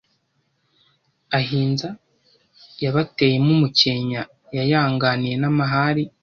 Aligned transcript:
ahinza 1.39 1.89
yabateyemo 2.83 3.49
umukenya 3.57 4.21
Yayanganiye 4.57 5.35
n’amahari 5.41 6.03